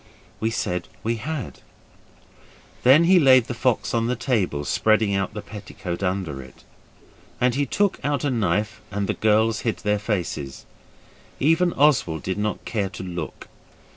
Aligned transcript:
We 0.39 0.49
said 0.49 0.87
we 1.03 1.17
had. 1.17 1.59
Then 2.81 3.03
he 3.03 3.19
laid 3.19 3.45
the 3.45 3.53
fox 3.53 3.93
on 3.93 4.07
the 4.07 4.15
table, 4.15 4.65
spreading 4.65 5.13
out 5.13 5.35
the 5.35 5.43
petticoat 5.43 6.01
under 6.01 6.41
it, 6.41 6.63
and 7.39 7.53
he 7.53 7.67
took 7.67 7.99
out 8.03 8.23
a 8.23 8.31
knife 8.31 8.81
and 8.89 9.05
the 9.05 9.13
girls 9.13 9.59
hid 9.59 9.77
their 9.83 9.99
faces. 9.99 10.65
Even 11.39 11.71
Oswald 11.73 12.23
did 12.23 12.39
not 12.39 12.65
care 12.65 12.89
to 12.89 13.03
look. 13.03 13.47